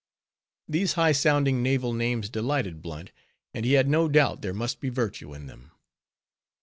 [0.67, 3.11] _These high sounding naval names delighted Blunt,
[3.53, 5.69] and he had no doubt there must be virtue in them.